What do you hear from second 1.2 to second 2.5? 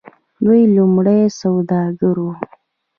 سوداګر وو.